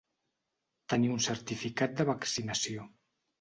Tenir 0.93 1.11
un 1.15 1.21
certificat 1.25 1.93
de 2.01 2.07
vaccinació. 2.11 2.89